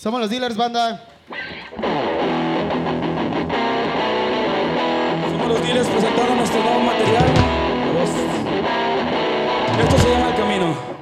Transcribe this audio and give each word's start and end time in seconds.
Somos 0.00 0.18
los 0.18 0.30
dealers, 0.30 0.56
banda. 0.56 0.98
Somos 5.30 5.48
los 5.48 5.62
dealers 5.62 5.86
presentando 5.88 6.36
nuestro 6.36 6.62
nuevo 6.62 6.80
material. 6.80 7.24
Esto 9.78 9.98
se 9.98 10.10
llama 10.10 10.28
El 10.30 10.36
Camino. 10.36 10.99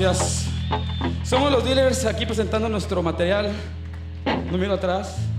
gracias. 0.00 0.46
Somos 1.22 1.52
los 1.52 1.62
dealers 1.64 2.06
aquí 2.06 2.24
presentando 2.24 2.66
nuestro 2.66 3.02
material. 3.02 3.52
No 4.50 4.56
miro 4.56 4.72
atrás. 4.72 5.31